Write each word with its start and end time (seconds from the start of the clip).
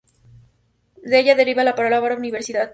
De 1.09 1.19
ella 1.19 1.35
deriva 1.35 1.63
la 1.63 1.75
palabra 1.75 2.15
universidad. 2.15 2.69